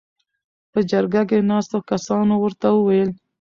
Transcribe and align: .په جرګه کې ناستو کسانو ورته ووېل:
.په 0.71 0.79
جرګه 0.91 1.21
کې 1.29 1.47
ناستو 1.51 1.77
کسانو 1.89 2.33
ورته 2.39 2.67
ووېل: 2.71 3.09